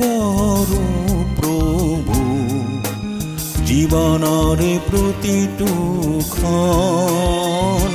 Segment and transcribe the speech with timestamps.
[0.00, 0.82] কৰো
[1.38, 2.18] প্ৰভু
[3.68, 5.70] জীৱনৰে প্ৰতিটো
[6.32, 7.90] খন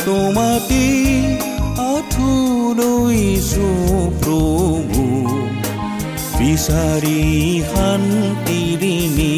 [0.00, 0.86] তোমাটি
[1.88, 3.68] আঁঠুলৈছো
[4.22, 5.04] প্ৰভু
[6.38, 7.20] বিচাৰি
[7.70, 9.34] শান্তিৰিণী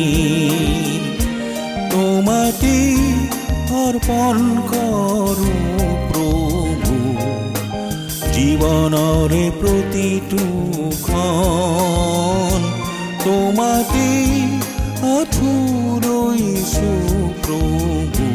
[1.93, 2.78] তোমাটি
[3.81, 4.37] অৰ্পণ
[4.71, 5.69] কৰো
[8.60, 10.43] জীৱনৰে প্ৰতিটো
[11.04, 12.60] খন
[13.22, 14.09] তোমাতে
[15.12, 16.91] আঁঠুলৈছো
[17.44, 18.28] প্ৰভু।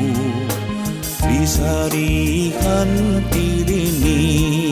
[1.28, 2.10] বিচাৰি
[2.58, 4.65] শান্তিৰে নীৰ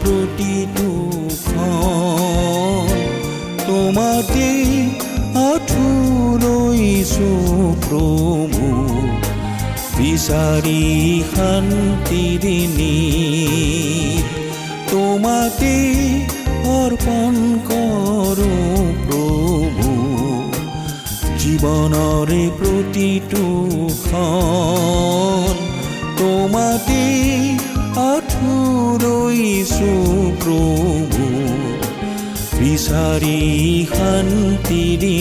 [0.00, 0.88] প্ৰতিটো
[1.44, 2.88] খন
[3.66, 4.48] তোমাতে
[5.42, 7.30] আঁঠুলৈছো
[7.84, 8.66] প্ৰভু
[9.98, 10.82] বিচাৰি
[11.30, 14.24] শান্তিৰে নীৰ
[14.90, 15.74] তোমাতে
[16.74, 17.34] অৰ্পণ
[17.68, 19.90] কৰোঁ প্ৰভু
[21.42, 23.44] জীৱনৰে প্ৰতিটো
[24.02, 25.37] খন
[29.78, 29.90] আঁঠুলৈছো
[30.42, 31.26] প্ৰভু
[32.58, 33.38] বিচাৰি
[33.90, 35.14] শান্তিৰে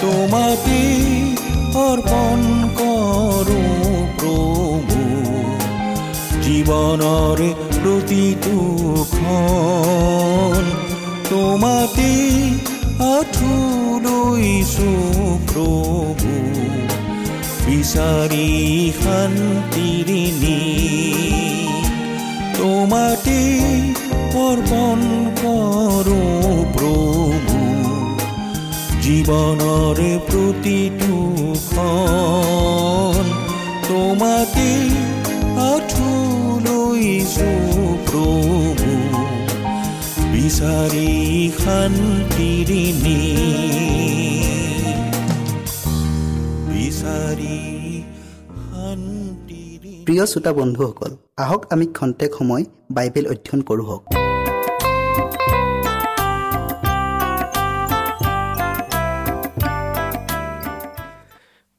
[0.00, 0.82] তোমাতে
[1.80, 2.40] অৰ্পণ
[2.78, 3.62] কৰো
[4.20, 5.02] প্ৰভু
[6.44, 7.40] জীৱনৰ
[7.74, 8.56] প্ৰতিটো
[11.30, 12.10] তোমাতে
[13.08, 14.90] আঠুলৈছো
[15.50, 16.32] প্ৰভু
[17.64, 18.48] বিচাৰি
[18.98, 20.60] শান্তিৰে নি
[22.58, 23.38] তোমাতে
[24.40, 25.00] অৰ্পণ
[25.40, 26.39] কৰো
[29.20, 31.16] জীৱনৰ প্ৰতিটো
[31.64, 33.24] ক্ষণ
[33.88, 34.70] তোমাতে
[35.64, 37.50] আঠুলৈছো
[38.08, 38.92] প্ৰভু
[40.32, 41.12] বিচাৰি
[41.58, 42.84] শান্তিৰে
[50.06, 51.12] প্ৰিয় শ্ৰোতা বন্ধুসকল
[51.44, 52.64] আহক আমি খন্তেক সময়
[52.96, 54.19] বাইবেল অধ্যয়ন কৰোঁ।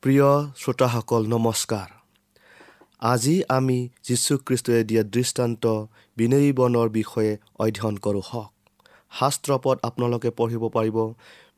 [0.03, 1.89] প্ৰিয় শ্ৰোতাসকল নমস্কাৰ।
[3.01, 5.63] আজি আমি যীশুখ্ৰীষ্টই দিয়া দৃষ্টান্ত
[6.17, 7.33] বিনয়ীবনৰ বিষয়ে
[7.63, 8.51] অধ্যয়ন কৰোঁ। হওক
[9.11, 10.97] শাস্ত্ৰপদ আপোনালোকে পঢ়িব পাৰিব।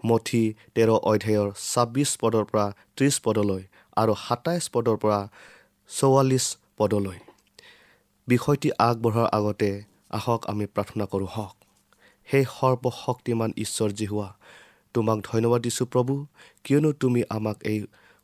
[0.09, 0.43] মঠি
[0.75, 2.65] তেৰ অধ্যায়ৰ ছাব্বিছ পদৰ পৰা
[2.97, 3.63] ত্ৰিছ পদলৈ
[3.97, 5.19] আৰু সাতাইছ পদৰ পৰা
[5.89, 6.45] চৌৱাল্লিছ
[6.77, 7.17] পদলৈ।
[8.27, 9.69] বিষয়টি আগবঢ়াৰ আগতে
[10.17, 11.55] আহক আমি প্ৰাৰ্থনা কৰোঁ। হওক
[12.27, 14.29] সেই সৰ্বশক্তিমান ঈশ্বৰ যি হোৱা
[14.95, 16.13] তোমাক ধন্যবাদ দিছোঁ প্ৰভু।
[16.63, 17.79] কিয়নো তুমি আমাক এই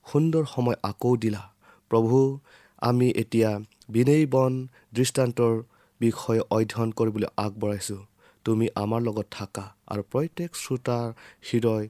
[0.05, 1.43] সুন্দৰ সময় আকৌ দিলা।
[1.91, 2.39] প্ৰভু
[2.81, 3.51] আমি এতিয়া
[3.89, 4.53] বিনয়ীবন
[4.93, 5.53] দৃষ্টান্তৰ
[6.01, 8.01] বিষয়ে অধ্যয়ন কৰিবলৈ আগবঢ়াইছোঁ।
[8.45, 11.07] তুমি আমাৰ লগত থাকা আৰু প্ৰত্যেক শ্ৰোতাৰ
[11.49, 11.85] হৃদয়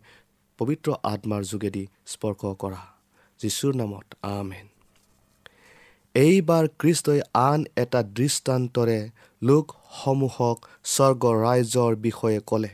[0.60, 2.82] পবিত্ৰ আত্মাৰ যোগেদি স্পৰ্শ কৰা।
[3.40, 4.68] যীশুৰ নামত আমেন।
[6.16, 9.00] এইবাৰ খ্ৰীষ্টই আন এটা দৃষ্টান্তৰে
[9.42, 12.72] লোকসমূহক স্বৰ্গ ৰাইজৰ বিষয়ে ক'লে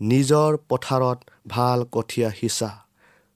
[0.00, 1.18] নিজৰ পথাৰত
[1.48, 2.70] ভাল কঠীয়া সিঁচা।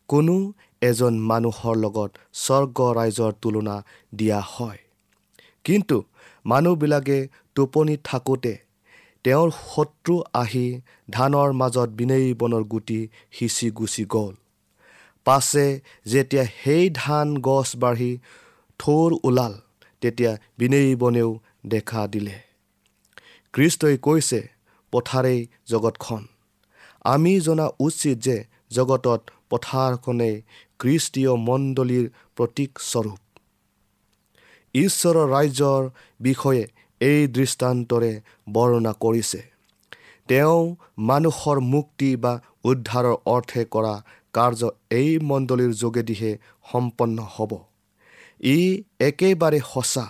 [0.08, 0.36] কোনো
[0.82, 3.76] এজন মানুহৰ লগত স্বৰ্গ ৰাইজৰ তুলনা
[4.14, 4.78] দিয়া হয়।
[5.64, 5.96] কিন্তু
[6.44, 8.58] মানুহবিলাকে টোপনিত থাকোঁতে
[9.24, 10.66] তেওঁৰ শত্ৰু আহি
[11.10, 14.34] ধানৰ মাজত বিনয়ী বনৰ গুটি সিঁচি গুচি গ'ল।
[15.24, 18.18] পাছে যেতিয়া সেই ধান গছ বাঢ়ি
[18.78, 19.54] থৌৰ ওলাল
[20.00, 21.30] তেতিয়া বিনয়ী বনেও
[21.66, 22.36] দেখা দিলে।
[23.52, 24.40] খ্ৰীষ্টই কৈছে
[24.92, 26.22] পথাৰেই জগতখন।
[27.04, 29.20] আমি জনা উচিত যে জগতত
[29.50, 30.42] পথাৰখনেই
[30.80, 33.20] খ্ৰীষ্টীয় মণ্ডলীৰ প্ৰতীক স্বৰূপ।
[34.74, 35.82] ঈশ্বৰৰ ৰাজ্যৰ
[36.20, 36.64] বিষয়ে
[37.00, 38.12] এই দৃষ্টান্তৰে
[38.48, 39.40] বৰ্ণনা কৰিছে।
[40.28, 40.60] তেওঁ
[41.08, 42.32] মানুহৰ মুক্তি বা
[42.64, 43.94] উদ্ধাৰৰ অৰ্থে কৰা
[44.34, 46.32] কাৰ্য এই মণ্ডলীৰ যোগেদিহে
[46.72, 47.52] সম্পন্ন হ'ব।
[48.46, 48.58] ই
[49.00, 50.06] একেবাৰে সঁচা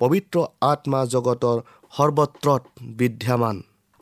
[0.00, 1.58] পবিত্ৰ আত্মা জগতৰ
[1.92, 2.62] সৰ্বত্ৰত
[2.98, 3.56] বিদ্যমান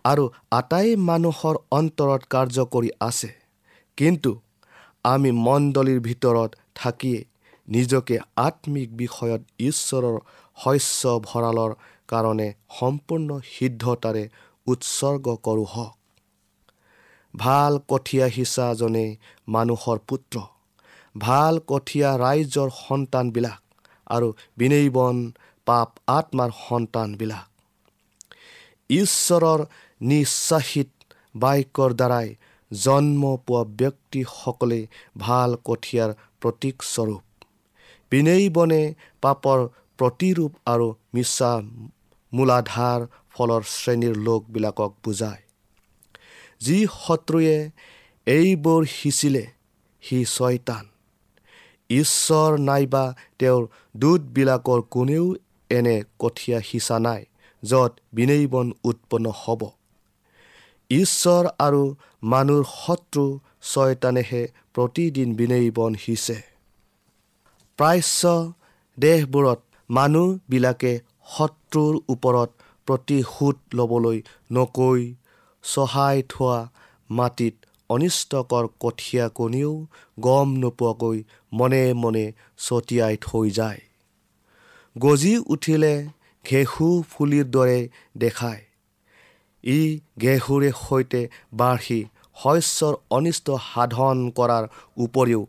[0.04, 3.30] আৰু আটাই মানুহৰ অন্তৰত কাৰ্য কৰি আছে।
[3.98, 4.30] কিন্তু
[5.04, 7.20] আমি মণ্ডলীৰ ভিতৰত থাকিয়ে
[7.68, 10.16] নিজকে আত্মিক বিষয়ত ঈশ্বৰৰ
[10.56, 11.72] শস্য ভঁৰালৰ
[12.08, 12.48] কাৰণে
[12.78, 14.24] সম্পূৰ্ণ সিদ্ধতাৰে
[14.66, 15.94] উৎসৰ্গ কৰোঁ হওক।
[17.34, 19.06] ভাল কঠীয়া সিঁচাজনে
[19.48, 20.36] মানুহৰ পুত্ৰ।
[21.18, 23.60] ভাল কঠীয়া ৰাইজৰ সন্তানবিলাক
[24.06, 25.16] আৰু বিনয়ীবন
[25.66, 27.46] পাপ আত্মাৰ সন্তানবিলাক।
[28.90, 29.60] ঈশ্বৰৰ
[30.00, 30.90] নিশ্বাসিত
[31.36, 32.28] বাক্যৰ দ্বাৰাই
[32.82, 34.86] জন্ম পোৱা ব্যক্তিসকলে
[35.18, 37.22] ভাল কঠীয়াৰ প্ৰতীকস্বৰূপ
[38.10, 39.58] বিনয়ীবনে পাপৰ
[39.98, 41.50] প্ৰতিৰূপ আৰু মিছা
[42.32, 43.00] মূলাধাৰ
[43.34, 45.42] ফলৰ শ্ৰেণীৰ লোকবিলাকক বুজায়।
[46.60, 47.70] যি শত্ৰুৱে
[48.26, 49.46] এইবোৰ সিঁচিলে
[50.02, 50.84] সি ছয়তান।
[51.90, 53.66] ঈশ্বৰ নাইবা তেওঁৰ
[53.96, 55.34] দূতবিলাকৰ কোনেও
[55.70, 57.24] এনে কঠীয়া সিঁচা নাই
[57.62, 59.62] য'ত বিনয়ীবন উৎপন্ন হ'ব।
[60.90, 64.42] ঈশ্বৰ আৰু মানুহৰ শত্ৰু ছয়তানেহে
[64.74, 66.42] প্ৰতিদিন বিনয়ীবন সিঁচে।
[67.78, 68.52] প্ৰাচ্য
[68.98, 69.60] দেশবোৰত
[69.90, 71.00] মানুহবিলাকে
[71.36, 72.50] শত্ৰুৰ ওপৰত
[72.86, 74.22] প্ৰতিশোধ ল'বলৈ
[74.52, 75.14] নকৈ
[75.64, 76.70] চহাই থোৱা
[77.10, 77.54] মাটিত
[77.90, 79.86] অনিষ্টকৰ কঠীয়া কণীও
[80.20, 81.22] গম নোপোৱাকৈ
[81.52, 83.80] মনে মনে ছটিয়াই থৈ যায়।
[84.98, 86.08] গজি উঠিলে
[86.44, 87.88] ঘেঁহু ফুলিৰ দৰে
[88.18, 88.62] দেখায়।
[89.64, 91.20] ই ঘেঁহুৰে সৈতে
[91.52, 92.00] বাঢ়ি
[92.42, 94.64] শস্যৰ অনিষ্ট সাধন কৰাৰ
[94.96, 95.40] উপৰিও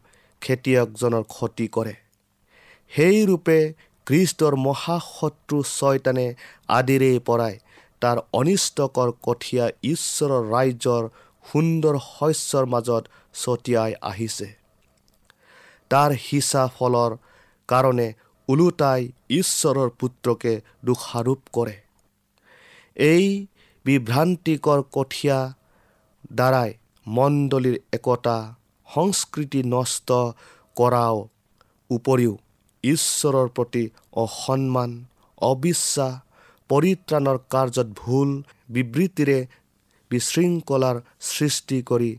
[0.41, 1.93] খেতিয়কজনৰ ক্ষতি কৰে।
[2.91, 3.57] সেইৰূপে
[4.07, 6.27] খ্ৰীষ্টৰ মহাশত্ৰু ছয়তানে
[6.69, 7.55] আদিৰে পৰাই
[8.01, 11.03] তাৰ অনিষ্টকৰ কঠীয়া ঈশ্বৰৰ ৰাজ্যৰ
[11.45, 13.03] সুন্দৰ শস্যৰ মাজত
[13.33, 14.47] ছটিয়াই আহিছে।
[15.91, 17.11] তাৰ সিঁচা ফলৰ
[17.69, 18.07] কাৰণে
[18.49, 20.53] ওলোটাই ঈশ্বৰৰ পুত্ৰকে
[20.85, 21.75] দোষাৰোপ কৰে।
[22.97, 23.47] এই
[23.85, 25.39] বিভ্ৰান্তিকৰ কঠীয়া
[26.35, 26.71] দ্বাৰাই
[27.07, 28.37] মণ্ডলীৰ একতা
[28.87, 30.09] সংস্কৃতি নষ্ট
[30.77, 31.17] কৰাও
[31.89, 32.33] উপৰিও
[32.83, 33.83] ঈশ্বৰৰ প্ৰতি
[34.23, 34.91] অসন্মান
[35.41, 36.13] অবিশ্বাস
[36.69, 38.29] পৰিত্ৰাণৰ কাৰ্যত ভুল
[38.69, 39.39] বিবৃতিৰে
[40.11, 40.97] বিশৃংখলাৰ
[41.29, 42.11] সৃষ্টি কৰি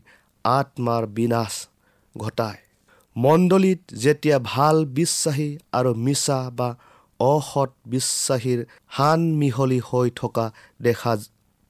[0.45, 1.53] আত্মাৰ বিনাশ
[2.15, 2.59] ঘটায়।
[3.15, 6.69] মণ্ডলীত যেতিয়া ভাল বিশ্বাসী আৰু মিছা বা
[7.19, 8.59] অসৎ বিশ্বাসীৰ
[8.95, 10.45] সান মিহলি হৈ থকা
[10.81, 11.13] দেখা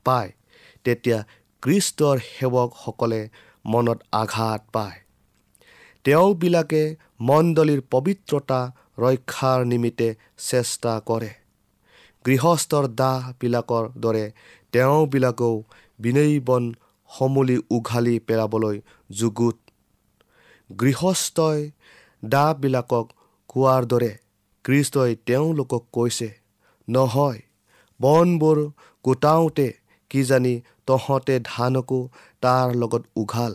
[0.08, 0.32] পায়
[0.86, 1.20] তেতিয়া
[1.64, 3.22] কৃষ্টৰ সেৱকসকলে
[3.66, 4.98] মনত আঘাত পায়।
[6.06, 6.82] তেওঁবিলাকে
[7.30, 8.60] মণ্ডলীৰ পবিত্ৰতা
[9.00, 10.10] ৰক্ষাৰ নিমিত্তে
[10.50, 11.32] চেষ্টা কৰে।
[12.26, 14.26] গৃহস্থৰ দাহবিলাকৰ দৰে
[14.74, 15.56] তেওঁবিলাকেও
[16.00, 16.64] বিনয়বন
[17.10, 18.78] সমূলি উঘালি পেলাবলৈ
[19.20, 19.58] যুগুত।
[20.70, 21.62] গৃহস্থই
[22.24, 23.06] দাবিলাকক
[23.50, 24.12] কোৱাৰ দৰে
[24.66, 26.30] কৃষ্টই তেওঁলোকক কৈছে
[26.88, 27.40] নহয়
[28.00, 28.58] বনবোৰ
[29.06, 29.68] গোটাওঁতে
[30.12, 30.54] কিজানি
[30.88, 32.00] তহঁতে ধানকো
[32.44, 33.54] তাৰ লগত উঘাল।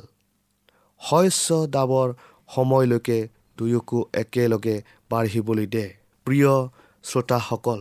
[1.00, 2.08] শস্য দাবৰ
[2.48, 3.18] সময়লৈকে
[3.58, 4.76] দুয়োকো একেলগে
[5.10, 5.86] বাঢ়িবলৈ দে।
[6.26, 6.52] প্ৰিয়
[7.04, 7.80] শ্ৰোতাসকল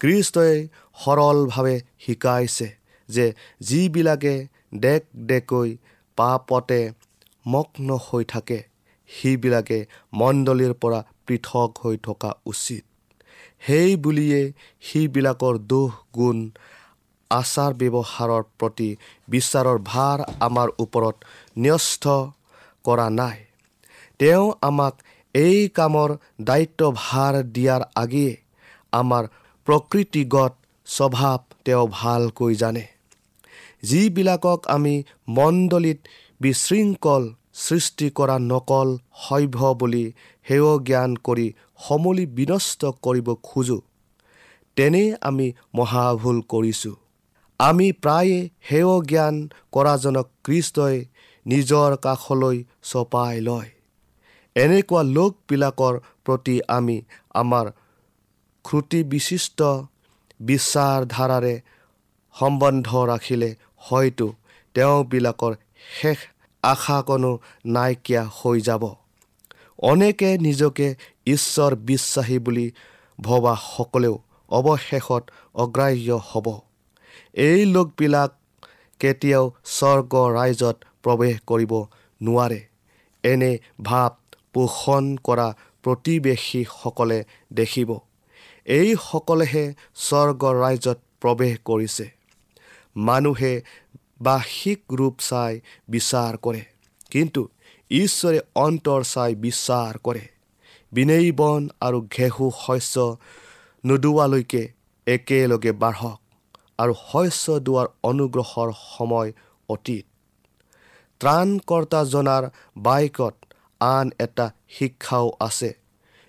[0.00, 0.56] কৃষ্টই
[0.98, 2.68] সৰলভাৱে শিকাইছে
[3.08, 3.26] যে
[3.60, 4.34] যিবিলাকে
[4.74, 5.70] ডেক ডেকৈ
[6.18, 6.80] পাপতে
[7.46, 8.58] মগ্ন হৈ থাকে
[9.10, 9.78] সেইবিলাকে
[10.12, 12.84] মণ্ডলীৰ পৰা পৃথক হৈ থকা উচিত।
[13.66, 14.40] সেই বুলিয়ে
[14.82, 16.38] সেইবিলাকৰ দোষ গুণ
[17.32, 18.90] আচাৰ ব্যৱহাৰৰ প্ৰতি
[19.28, 21.16] বিচাৰৰ ভাৰ আমাৰ ওপৰত
[21.58, 22.04] ন্যস্ত
[22.84, 23.38] কৰা নাই।
[24.20, 24.94] তেওঁ আমাক
[25.34, 26.10] এই কামৰ
[26.48, 28.34] দায়িত্বভাৰ দিয়াৰ আগেয়ে
[28.92, 29.24] আমাৰ
[29.66, 30.52] প্ৰকৃতিগত
[30.86, 32.84] স্বভাৱ তেওঁ ভালকৈ জানে।
[33.82, 34.94] যিবিলাকক আমি
[35.28, 36.00] মণ্ডলীত
[36.40, 37.24] বিশৃংখল
[37.62, 38.88] সৃষ্টি কৰা নকল
[39.22, 40.04] সভ্য বুলি
[40.46, 41.46] সেৱ জ্ঞান কৰি
[41.84, 43.80] সমূলি বিনষ্ট কৰিব খোজোঁ
[44.76, 46.96] তেনেই আমি মহাভুল কৰিছোঁ।
[47.62, 48.38] আমি প্ৰায়ে
[48.68, 49.36] সেৱ জ্ঞান
[49.72, 50.96] কৰাজনক কৃষ্টই
[51.46, 52.56] নিজৰ কাষলৈ
[52.90, 53.68] চপাই লয়।
[54.56, 56.96] এনেকুৱা লোকবিলাকৰ প্ৰতি আমি
[57.34, 57.66] আমাৰ
[58.64, 59.58] খ্ৰুটি বিশিষ্ট
[60.40, 61.54] বিচাৰধাৰাৰে
[62.34, 63.50] সম্বন্ধ ৰাখিলে
[63.86, 64.26] হয়তো
[64.74, 65.52] তেওঁবিলাকৰ
[65.92, 66.18] শেষ
[66.62, 67.32] আশাকণো
[67.66, 68.82] নাইকিয়া হৈ যাব।
[69.82, 70.88] অনেকে নিজকে
[71.26, 72.66] ঈশ্বৰ বিশ্বাসী বুলি
[73.18, 74.14] ভবাসকলেও
[74.50, 75.22] অৱশেষত
[75.54, 76.46] অগ্ৰাহ্য হ'ব।
[77.34, 78.30] এই লোকবিলাক
[79.00, 81.72] কেতিয়াও স্বৰ্গ ৰাইজত প্ৰৱেশ কৰিব
[82.20, 82.60] নোৱাৰে।
[83.24, 84.12] এনে ভাৱ
[84.52, 85.48] পোষণ কৰা
[85.84, 87.18] প্ৰতিবেশীসকলে
[87.52, 87.90] দেখিব।
[88.66, 89.64] এইসকলেহে
[89.96, 92.06] স্বৰ্গ ৰাজ্যত প্ৰৱেশ কৰিছে।
[92.96, 93.52] মানুহে
[94.22, 96.62] বাহ্যিক ৰূপ চাই বিচাৰ কৰে
[97.10, 97.42] কিন্তু
[97.90, 100.24] ঈশ্বৰে অন্তৰ চাই বিচাৰ কৰে।
[100.92, 102.96] বিনয়বন আৰু ঘেঁহু শস্য
[103.84, 104.62] নোদোৱালৈকে
[105.06, 106.21] একেলগে বাঢ়ক।
[106.78, 109.30] আৰু শস্য দোৱাৰ অনুগ্ৰহৰ সময়
[109.68, 110.04] অতীত।
[111.20, 112.44] ত্ৰাণকৰ্তা জনাৰ
[112.78, 113.34] বাইকত
[113.80, 115.70] আন এটা শিক্ষাও আছে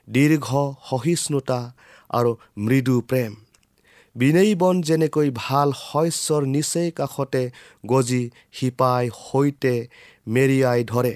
[0.08, 0.48] দীৰ্ঘ
[0.90, 1.60] সহিষ্ণুতা
[2.10, 3.32] আৰু মৃদু প্ৰেম।
[4.16, 7.44] বিনয়বন যেনেকৈ ভাল শস্যৰ নিচেই কাষতে
[7.86, 9.74] গজি শিপাই সৈতে
[10.28, 11.14] মেৰিয়াই ধৰে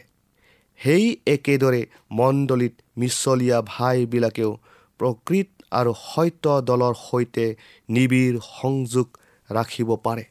[0.80, 1.82] সেই একেদৰে
[2.12, 4.52] মণ্ডলীত মিছলীয়া ভাইবিলাকেও
[5.00, 7.46] প্ৰকৃত আৰু সত্য দলৰ সৈতে
[7.90, 9.08] নিবিড় সংযোগ
[9.50, 10.26] ৰাখিব পাৰে।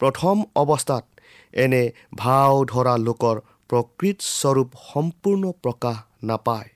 [0.00, 1.04] প্ৰথম অৱস্থাত
[1.54, 1.82] এনে
[2.14, 3.36] ভাও ধৰা লোকৰ
[3.70, 6.68] প্ৰকৃত স্বৰূপ সম্পূৰ্ণ প্ৰকাশ নাপায়।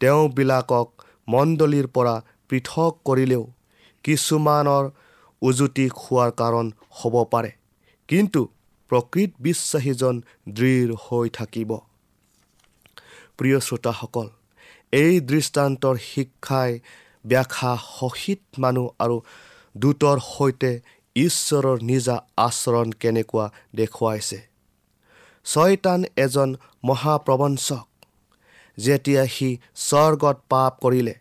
[0.00, 0.88] তেওঁবিলাকক
[1.28, 2.14] মণ্ডলীৰ পৰা
[2.48, 3.44] পৃথক কৰিলেও
[4.04, 4.84] কিছুমানৰ
[5.42, 6.66] উজুতি খোৱাৰ কাৰণ
[6.98, 7.52] হ'ব পাৰে
[8.08, 8.40] কিন্তু
[8.90, 10.14] প্ৰকৃত বিশ্বাসীজন
[10.48, 11.70] দৃঢ় হৈ থাকিব।
[13.38, 14.28] প্ৰিয় শ্ৰোতাসকল
[14.92, 16.72] এই দৃষ্টান্তৰ শিক্ষাই
[17.24, 19.16] ব্যাখ্যা সহিত মানুহ আৰু
[19.74, 20.72] দূতৰ সৈতে
[21.16, 24.38] ঈশ্বৰৰ নিজা আচৰণ কেনেকুৱা দেখুৱাইছে।
[25.46, 26.50] ছয়তান এজন
[26.84, 27.86] মহাপ্ৰবঞ্চক
[28.78, 29.48] যেতিয়া সি
[29.86, 31.14] স্বৰ্গত পাপ কৰিলে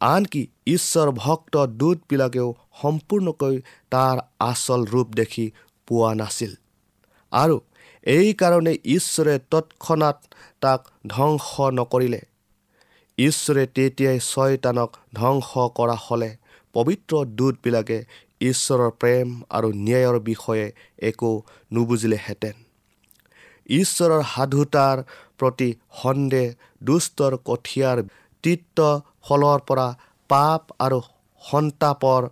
[0.00, 2.48] আনকি ঈশ্বৰ ভক্ত দূতবিলাকেও
[2.82, 3.56] সম্পূৰ্ণকৈ
[3.92, 4.16] তাৰ
[4.50, 5.46] আচল ৰূপ দেখি
[5.88, 6.52] পোৱা নাছিল
[7.32, 7.56] আৰু
[8.06, 10.18] এইকাৰণে ঈশ্বৰে তৎক্ষণাত
[10.62, 12.20] তাক ধ্বংস নকৰিলে।
[13.18, 16.30] ঈশ্বৰে তেতিয়াই ছয়তানক ধ্বংস কৰা হ'লে
[16.74, 17.98] পবিত্ৰ দূতবিলাকে
[18.40, 20.66] ঈশ্বৰৰ প্ৰেম আৰু ন্যায়ৰ বিষয়ে
[21.10, 21.30] একো
[21.72, 22.56] নুবুজিলেহেঁতেন।
[23.76, 24.96] ঈশ্বৰৰ সাধুতাৰ
[25.38, 25.68] প্ৰতি
[26.02, 26.46] সন্দেহ
[26.82, 27.98] দুষ্টৰ কঠীয়াৰ
[28.44, 28.78] তিত্ত
[29.24, 29.88] ফলৰ পৰা
[30.30, 30.98] পাপ আৰু
[31.42, 32.22] সন্তাপৰ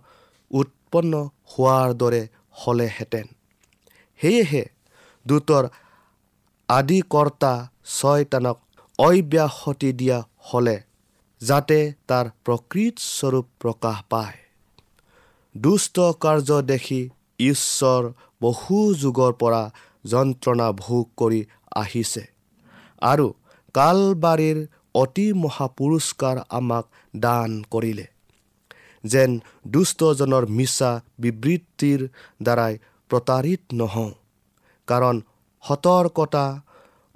[0.51, 1.13] উৎপন্ন
[1.51, 2.21] হোৱাৰ দৰে
[2.61, 3.25] হ'লেহেঁতেন।
[4.19, 4.63] সেয়েহে
[5.25, 5.63] দূতৰ
[6.69, 7.53] আদিকৰ্তা
[7.97, 8.57] ছয়তানক
[8.99, 10.77] অব্যাহতি দিয়া হ'লে
[11.41, 14.37] যাতে তাৰ প্ৰকৃত স্বৰূপ প্ৰকাশ পায়।
[15.55, 17.01] দুষ্ট কাৰ্য দেখি
[17.43, 18.01] ঈশ্বৰ
[18.41, 19.63] বহু যুগৰ পৰা
[20.05, 21.41] যন্ত্ৰণা ভোগ কৰি
[21.75, 22.23] আহিছে
[23.01, 23.27] আৰু
[23.75, 24.59] কালবাৰীৰ
[24.95, 26.85] অতি মহাপুৰস্কাৰ আমাক
[27.19, 28.05] দান কৰিলে।
[29.03, 29.31] যেন
[29.67, 31.99] দুষ্টজনৰ মিছা বিবৃতিৰ
[32.41, 32.73] দ্বাৰাই
[33.09, 34.11] প্ৰতাৰিত নহওঁ।
[34.87, 35.15] কাৰণ
[35.63, 36.45] সতৰ্কতা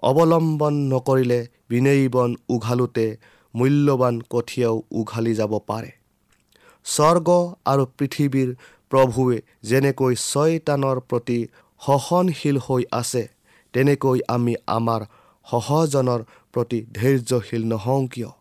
[0.03, 3.07] অৱলম্বন নকৰিলে বিনয়ীবন উঘালোতে
[3.53, 5.91] মূল্যৱান কঠীয়াও উঘালি যাব পাৰে।
[6.85, 7.27] স্বৰ্গ
[7.71, 8.49] আৰু পৃথিৱীৰ
[8.91, 9.37] প্ৰভুৱে
[9.69, 11.39] যেনেকৈ ছয়তানৰ প্ৰতি
[11.81, 13.23] সহনশীল হৈ আছে
[13.73, 15.01] তেনেকৈ আমি আমাৰ
[15.47, 16.21] সহজনৰ
[16.53, 18.31] প্ৰতি ধৈৰ্যশীল নহওঁ কিয়?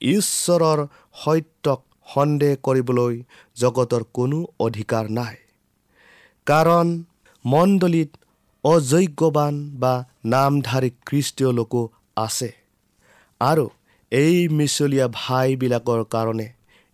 [0.00, 0.80] ঈশ্বৰৰ
[1.22, 1.80] সত্যক
[2.14, 3.14] সন্দেহ কৰিবলৈ
[3.56, 5.36] জগতৰ কোনো অধিকাৰ নাই।
[6.46, 6.86] কাৰণ
[7.44, 8.10] মণ্ডলীত
[8.64, 9.94] অযোগ্যৱান বা
[10.32, 11.82] নামধাৰী খ্ৰীষ্টীয় লোকো
[12.16, 12.50] আছে।
[13.40, 13.70] আৰু
[14.10, 16.52] এই মিছলীয়া ভাইবিলাকৰ কাৰণে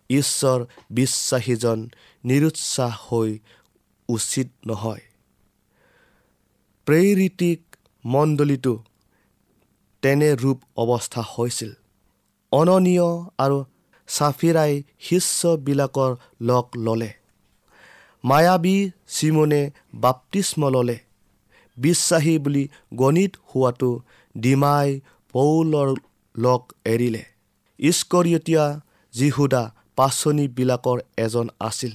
[0.09, 1.89] ঈশ্বৰ বিশ্বাসীজন
[2.25, 3.39] নিৰুৎসাহ হৈ
[4.09, 5.01] উচিত নহয়।
[6.85, 8.83] প্ৰেৰিতিক মণ্ডলীটো
[10.01, 11.71] তেনে ৰূপ অৱস্থা হৈছিল।
[12.51, 13.65] অননীয় আৰু
[14.07, 17.13] চাফিৰাই শিষ্যবিলাকৰ লগ ল'লে।
[18.23, 20.99] মায়াবী চিমনে বাপ্তিস্ম ল'লে।
[21.77, 24.01] বিশ্বাসী বুলি গণিত হোৱাটো
[24.37, 25.95] ডিমাই পৌলৰ
[26.37, 27.23] লগ এৰিলে।
[27.79, 28.79] ইস্কৰিয়তীয়া
[29.13, 31.93] যীহুদা পাচনিবিলাকৰ এজন আছিল।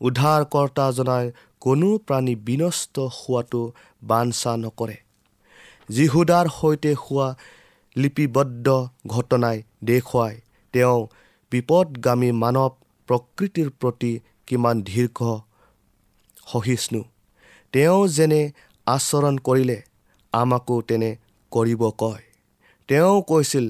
[0.00, 3.72] উদ্ধাৰকৰ্তাজনাই কোনো প্ৰাণী বিনষ্ট হোৱাটো
[4.02, 4.96] বাঞ্ছা নকৰে।
[5.88, 7.36] যীহুদাৰ সৈতে হোৱা
[7.96, 10.40] লিপিবদ্ধ ঘটনাই দেখুৱাই
[10.72, 11.00] তেওঁ
[11.52, 12.70] বিপদগামী মানৱ
[13.08, 14.12] প্ৰকৃতিৰ প্ৰতি
[14.46, 15.18] কিমান দীৰ্ঘ
[16.46, 17.02] সহিষ্ণু।
[17.72, 18.52] তেওঁ যেনে
[18.86, 19.82] আচৰণ কৰিলে
[20.32, 21.16] আমাকো তেনে
[21.50, 22.27] কৰিব কয়।
[22.88, 23.66] তেওঁ কৈছিল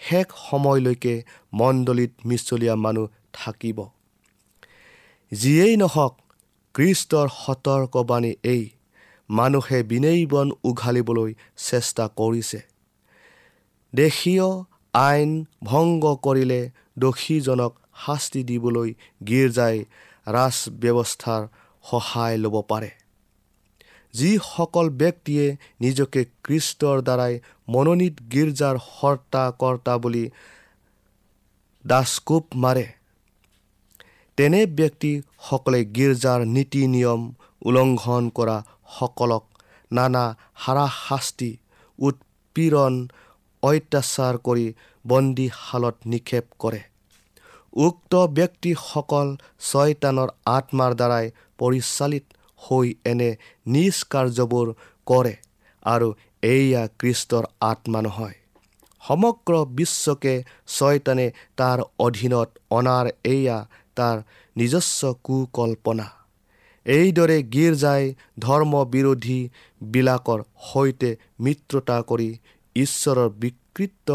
[0.00, 1.14] শেষ সময়লৈকে
[1.52, 3.78] মণ্ডলীত মিছলীয়া মানুহ থাকিব।
[5.32, 6.14] যিয়েই নহওক
[6.74, 8.62] কৃষ্টৰ সতৰ্কবাণী এই
[9.28, 11.30] মানুহে বিনয়ীবন উঘালিবলৈ
[11.68, 12.60] চেষ্টা কৰিছে।
[13.92, 14.48] দেশীয়
[14.94, 15.30] আইন
[15.62, 16.60] ভংগ কৰিলে
[16.98, 17.72] দোষীজনক
[18.04, 18.90] শাস্তি দিবলৈ
[19.28, 19.76] গীৰ্জাই
[20.26, 21.42] ৰাজ ব্যৱস্থাৰ
[21.84, 22.90] সহায় ল'ব পাৰে।
[24.14, 25.46] যিসকল ব্যক্তিয়ে
[25.80, 27.34] নিজকে কৃষ্টৰ দ্বাৰাই
[27.68, 30.24] মনোনীত গীৰ্জাৰ সৰ্তা কৰ্তা বুলি
[31.84, 32.86] দাসকোপ মাৰে
[34.38, 37.22] তেনে ব্যক্তিসকলে গীৰ্জাৰ নীতি নিয়ম
[37.62, 38.56] উলংঘন কৰা
[38.96, 39.44] সকলক
[39.90, 40.24] নানা
[40.62, 41.50] হাৰাশাস্তি
[41.98, 42.94] উৎপীড়ন
[43.62, 44.66] অত্যাচাৰ কৰি
[45.04, 46.80] বন্দীশালত নিক্ষেপ কৰে।
[47.76, 49.28] উক্ত ব্যক্তিসকল
[49.68, 51.26] ছয়তানৰ আত্মাৰ দ্বাৰাই
[51.58, 52.24] পৰিচালিত
[52.64, 53.30] হৈ এনে
[53.66, 54.72] নিজ কাৰ্যবোৰ
[55.06, 55.34] কৰে
[55.86, 56.08] আৰু
[56.48, 58.36] এয়া কৃষ্টৰ আত্মা নহয়।
[59.02, 60.34] সমগ্ৰ বিশ্বকে
[60.68, 63.58] ছয়তানে তাৰ অধীনত অনাৰ এয়া
[63.96, 64.16] তাৰ
[64.56, 66.06] নিজস্ব কুকল্পনা।
[66.86, 68.04] এইদৰে গীৰ্জাই
[68.38, 72.30] ধৰ্ম বিৰোধীবিলাকৰ সৈতে মিত্ৰতা কৰি
[72.76, 74.08] ঈশ্বৰৰ বিকৃত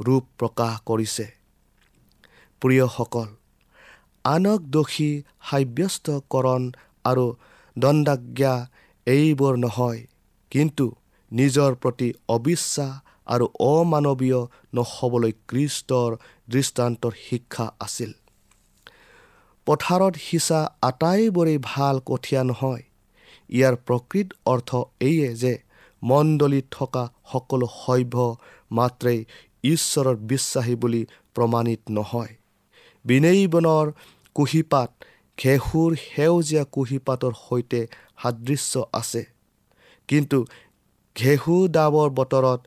[0.00, 1.26] ৰূপ প্ৰকাশ কৰিছে।
[2.62, 3.28] প্ৰিয়সকল
[4.24, 5.10] আনক দোষী
[5.48, 6.62] সাব্যস্তকৰণ
[7.04, 7.26] আৰু
[7.78, 8.54] দণ্ডাজ্ঞা
[9.06, 10.00] এইবোৰ নহয়
[10.50, 10.86] কিন্তু
[11.32, 12.92] নিজৰ প্ৰতি অবিশ্বাস
[13.26, 14.40] আৰু অমানৱীয়
[14.74, 16.10] নহ'বলৈ কৃষ্টৰ
[16.50, 18.12] দৃষ্টান্তৰ শিক্ষা আছিল।
[19.66, 22.82] পথাৰত সিঁচা আটাইবোৰেই ভাল কঠীয়া নহয়।
[23.50, 25.58] ইয়াৰ প্ৰকৃত অৰ্থ এইয়ে যে
[26.02, 28.36] মণ্ডলীত থকা সকলো সভ্য
[28.72, 29.24] মাত্ৰেই
[29.64, 31.02] ঈশ্বৰৰ বিশ্বাসী বুলি
[31.34, 32.32] প্ৰমাণিত নহয়।
[33.04, 33.86] বিনয়ীবনৰ
[34.34, 34.90] কুঁহিপাত
[35.38, 37.80] ঘেঁহুৰ সেউজীয়া কুঁহিপাতৰ সৈতে
[38.22, 39.22] সাদৃশ্য আছে।
[40.08, 40.38] কিন্তু
[41.16, 42.60] ঘেঁহু ডাবৰ বতৰত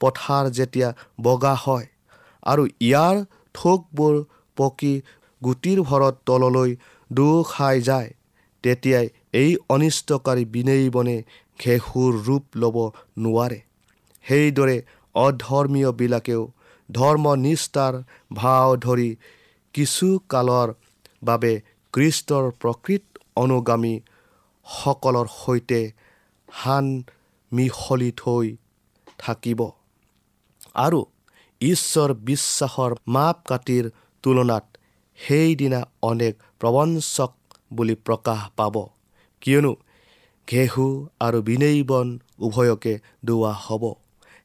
[0.00, 0.88] পথাৰ যেতিয়া
[1.26, 1.86] বগা হয়
[2.42, 3.16] আৰু ইয়াৰ
[3.54, 4.14] থোকবোৰ
[4.56, 4.94] পকি
[5.42, 6.70] গুটিৰ ভৰত তললৈ
[7.10, 8.10] দো খাই যায়
[8.64, 9.06] তেতিয়াই
[9.40, 11.16] এই অনিষ্টকাৰী বিনয়ীবনে
[11.60, 12.76] ঘেঁহুৰ ৰূপ ল'ব
[13.24, 13.58] নোৱাৰে।
[14.24, 14.76] সেইদৰে
[15.14, 16.42] অধৰ্মীয়বিলাকেও
[16.88, 17.94] ধৰ্মনিষ্ঠাৰ
[18.32, 19.10] ভাও ধৰি
[19.74, 20.68] কিছু কালৰ
[21.24, 21.52] বাবে
[21.94, 23.04] কৃষ্টৰ প্ৰকৃত
[23.36, 25.80] অনুগামীসকলৰ সৈতে
[26.48, 26.86] সান
[27.52, 28.56] মিহলি হৈ
[29.18, 29.60] থাকিব।
[30.74, 31.00] আৰু
[31.60, 33.84] ঈশ্বৰ বিশ্বাসৰ মাপকাঠিৰ
[34.24, 34.64] তুলনাত
[35.18, 37.32] সেইদিনা অনেক প্ৰবঞ্চক
[37.72, 38.74] বুলি প্ৰকাশ পাব।
[39.40, 39.72] কিয়নো
[40.48, 40.86] ঘেঁহু
[41.20, 42.06] আৰু বিনয়ীবন
[42.38, 43.84] উভয়কে দোৱা হ'ব।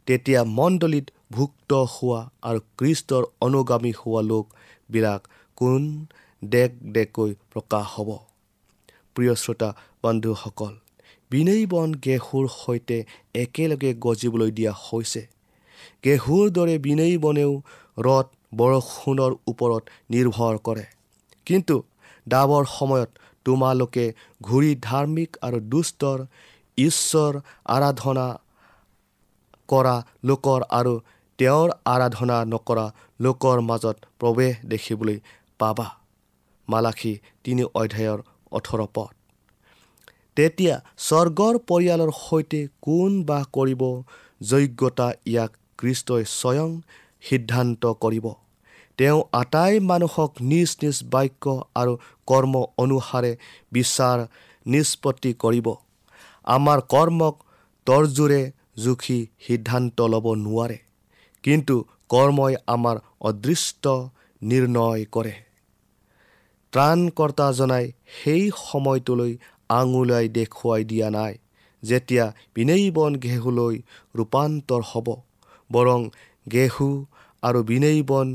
[0.06, 5.22] তেতিয়া মণ্ডলীত ভুক্ত হোৱা আৰু কৃষ্টৰ অনুগামী হোৱা লোকবিলাক
[5.56, 5.84] কোন
[6.42, 8.10] ডেক ডেকৈ প্ৰকাশ হ'ব।
[9.16, 9.70] প্ৰিয় শ্ৰোতা
[10.04, 10.74] বন্ধুসকল
[11.32, 12.98] বিনয়ীবন গেহুৰ সৈতে
[13.34, 15.22] একেলগে গজিবলৈ দিয়া হৈছে।
[16.04, 17.52] গেহুৰ দৰে বিনয়ীবনেও
[17.98, 20.86] ৰথ বৰষুণৰ ওপৰত নিৰ্ভৰ কৰে।
[21.46, 21.76] কিন্তু
[22.28, 23.10] ডাবৰ সময়ত
[23.46, 24.06] তোমালোকে
[24.42, 26.20] ঘূৰি ধাৰ্মিক আৰু দুষ্টৰ
[26.78, 27.34] ঈশ্বৰ
[27.66, 28.28] আৰাধনা
[29.70, 30.94] কৰা লোকৰ আৰু
[31.40, 32.86] তেওঁৰ আৰাধনা নকৰা
[33.20, 35.18] লোকৰ মাজত প্ৰৱেশ দেখিবলৈ
[35.60, 35.99] পাবা।
[36.70, 38.20] মালাখী তিনি অধ্যায়ৰ
[38.52, 39.12] ওঠৰ পদ।
[40.36, 43.82] তেতিয়া স্বৰ্গৰ পৰিয়ালৰ সৈতে কোন বাস কৰিব?
[44.42, 46.70] যোগ্যতা ইয়াক কৃষ্টই স্বয়ং
[47.22, 48.26] সিদ্ধান্ত কৰিব।
[48.98, 51.94] তেওঁ আটাই মানুহক নিজ নিজ বাক্য আৰু
[52.28, 53.32] কৰ্ম অনুসাৰে
[53.72, 54.18] বিচাৰ
[54.66, 55.68] নিষ্পত্তি কৰিব।
[56.48, 57.36] আমাৰ কৰ্মক
[57.88, 58.42] তৰ্জোৰে
[58.78, 60.78] জুখি সিদ্ধান্ত ল'ব নোৱাৰে।
[61.44, 61.76] কিন্তু
[62.10, 63.84] কৰ্মই আমাৰ অদৃষ্ট
[64.42, 65.49] নিৰ্ণয় কৰে।
[66.74, 67.86] ত্ৰাণকৰ্তাজনাই
[68.18, 69.32] সেই সময়টোলৈ
[69.70, 71.34] আঙুলাই দেখুৱাই দিয়া নাই
[71.84, 73.76] যেতিয়া বিনয়ীবন ঘেহুলৈ
[74.16, 75.08] ৰূপান্তৰ হ'ব।
[75.70, 76.02] বৰং
[76.52, 76.88] গেহু
[77.44, 78.28] আৰু বিনয়ীবন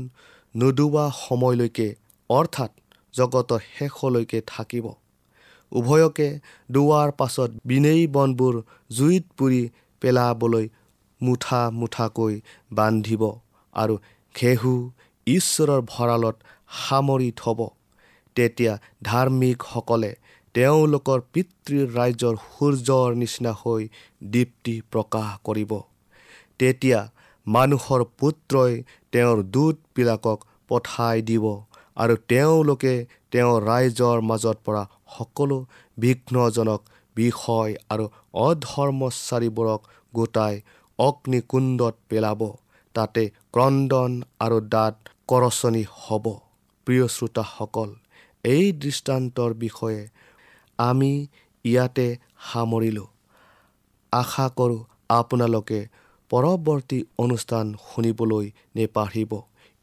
[0.55, 1.87] নোদোৱা সময়লৈকে
[2.29, 2.71] অৰ্থাৎ
[3.13, 4.85] জগতৰ শেষলৈকে থাকিব।
[5.71, 6.29] উভয়কে
[6.71, 8.55] দোৱাৰ পাছত বিনেই বনবোৰ
[8.91, 9.61] জুইত পুৰি
[10.01, 10.65] পেলাবলৈ
[11.21, 12.33] মুঠা মুঠাকৈ
[12.71, 13.23] বান্ধিব
[13.73, 13.95] আৰু
[14.35, 14.73] ঘেহু
[15.27, 16.35] ঈশ্বৰৰ ভঁৰালত
[16.79, 17.59] সামৰি থ'ব।
[18.35, 20.11] তেতিয়া ধাৰ্মিকসকলে
[20.55, 23.87] তেওঁলোকৰ পিতৃৰ ৰাজ্যৰ সূৰ্যৰ নিচিনা হৈ
[24.33, 25.71] দীপ্তি প্ৰকাশ কৰিব।
[26.59, 26.99] তেতিয়া
[27.47, 28.73] মানুহৰ পুত্ৰই
[29.13, 31.45] তেওঁৰ দূতবিলাকক পঠাই দিব
[31.97, 32.93] আৰু তেওঁলোকে
[33.31, 34.83] তেওঁৰ ৰাইজৰ মাজত পৰা
[35.17, 35.57] সকলো
[35.97, 36.81] বিঘ্নজনক
[37.15, 38.05] বিষয় আৰু
[38.45, 39.81] অধৰ্মচাৰীবোৰক
[40.13, 40.55] গোটাই
[40.99, 42.41] অগ্নিকুণ্ডত পেলাব।
[42.95, 44.95] তাতে ক্ৰদন আৰু দাঁত
[45.27, 46.25] কৰচনি হ'ব।
[46.87, 47.89] প্ৰিয় শ্ৰোতাসকল
[48.45, 50.01] এই দৃষ্টান্তৰ বিষয়ে
[50.79, 51.11] আমি
[51.65, 52.07] ইয়াতে
[52.47, 53.07] সামৰিলোঁ।
[54.13, 54.81] আশা কৰোঁ
[55.11, 55.79] আপোনালোকে
[56.31, 58.45] পৰৱৰ্তী অনুষ্ঠান শুনিবলৈ
[58.77, 59.31] নেপাহৰিব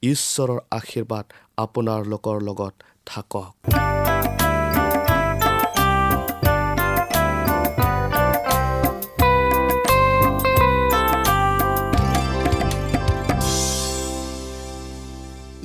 [0.03, 1.25] ঈশ্বৰৰ আশীৰ্বাদ
[1.65, 2.75] আপোনালোকৰ লগত
[3.07, 3.92] থাকক।